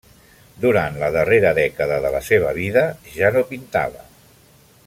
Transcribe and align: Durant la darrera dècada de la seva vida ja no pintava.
Durant 0.63 0.97
la 1.01 1.09
darrera 1.15 1.51
dècada 1.59 2.01
de 2.07 2.13
la 2.17 2.23
seva 2.31 2.57
vida 2.63 2.87
ja 3.19 3.33
no 3.37 3.49
pintava. 3.53 4.07